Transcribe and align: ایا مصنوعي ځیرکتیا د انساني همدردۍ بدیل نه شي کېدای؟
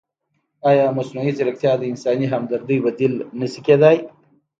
ایا 0.69 0.85
مصنوعي 0.97 1.31
ځیرکتیا 1.37 1.71
د 1.77 1.83
انساني 1.91 2.25
همدردۍ 2.33 2.77
بدیل 2.85 3.13
نه 3.39 3.47
شي 3.51 3.61
کېدای؟ 3.67 3.97